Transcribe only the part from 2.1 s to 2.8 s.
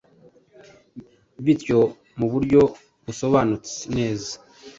mu buryo